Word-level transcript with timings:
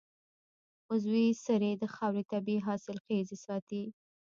عضوي 0.91 1.27
سرې 1.45 1.71
د 1.81 1.83
خاورې 1.95 2.23
طبعي 2.31 2.57
حاصلخېزي 2.65 3.37
ساتي. 3.45 3.83